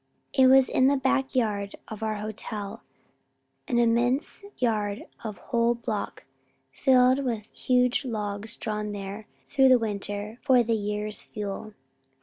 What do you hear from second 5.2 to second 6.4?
of a whole block,